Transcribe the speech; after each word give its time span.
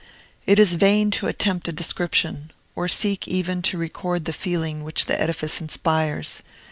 It 0.47 0.57
is 0.57 0.73
vain 0.73 1.11
to 1.11 1.27
attempt 1.27 1.67
a 1.67 1.71
description, 1.71 2.49
or 2.75 2.87
seek 2.87 3.27
even 3.27 3.61
to 3.61 3.77
record 3.77 4.25
the 4.25 4.33
feeling 4.33 4.83
which 4.83 5.05
the 5.05 5.21
edifice 5.21 5.61
inspires. 5.61 6.41